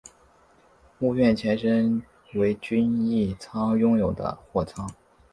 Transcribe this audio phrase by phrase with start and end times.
[0.97, 2.01] 屋苑前身
[2.33, 4.91] 为均益仓拥有的货仓。